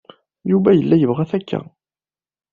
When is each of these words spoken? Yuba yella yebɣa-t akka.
Yuba 0.51 0.69
yella 0.73 0.95
yebɣa-t 0.97 1.31
akka. 1.37 1.59